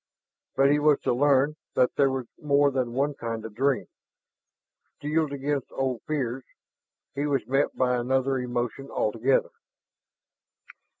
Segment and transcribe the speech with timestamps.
[0.55, 3.85] But he was to learn that there was more than one kind of dream.
[4.97, 6.43] Steeled against old fears,
[7.13, 9.51] he was met by another emotion altogether.